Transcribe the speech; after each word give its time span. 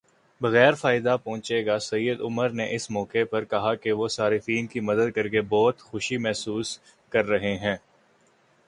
بغیر 0.41 0.73
فائدہ 0.73 1.15
پہنچے 1.23 1.65
گا 1.65 1.77
سید 1.79 2.21
عمر 2.21 2.49
نے 2.49 2.67
اس 2.75 2.89
موقع 2.91 3.23
پر 3.31 3.43
کہا 3.43 3.73
کہ 3.75 3.91
وہ 3.91 4.07
صارفین 4.07 4.67
کی 4.67 4.79
مدد 4.79 5.11
کرکے 5.11 5.41
بہت 5.49 5.81
خوشی 5.81 6.17
محسوس 6.17 6.77
کر 7.11 7.25
رہے 7.25 7.55
ہیں 7.57 7.75